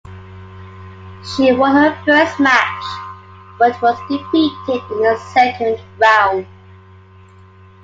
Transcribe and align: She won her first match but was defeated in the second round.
She 1.35 1.51
won 1.53 1.75
her 1.75 1.95
first 2.05 2.39
match 2.39 2.83
but 3.59 3.79
was 3.83 3.99
defeated 4.09 4.83
in 4.93 4.97
the 4.97 5.15
second 5.31 5.79
round. 5.99 6.47